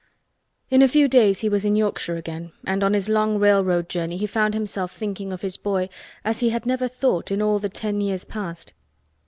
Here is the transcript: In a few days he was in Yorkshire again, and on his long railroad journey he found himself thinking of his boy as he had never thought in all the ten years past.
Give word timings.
In 0.71 0.81
a 0.81 0.87
few 0.87 1.07
days 1.07 1.41
he 1.41 1.47
was 1.47 1.63
in 1.63 1.75
Yorkshire 1.75 2.15
again, 2.17 2.53
and 2.65 2.83
on 2.83 2.95
his 2.95 3.07
long 3.07 3.37
railroad 3.37 3.87
journey 3.87 4.17
he 4.17 4.25
found 4.25 4.55
himself 4.55 4.91
thinking 4.95 5.31
of 5.31 5.43
his 5.43 5.57
boy 5.57 5.89
as 6.25 6.39
he 6.39 6.49
had 6.49 6.65
never 6.65 6.87
thought 6.87 7.29
in 7.29 7.39
all 7.39 7.59
the 7.59 7.69
ten 7.69 8.01
years 8.01 8.25
past. 8.25 8.73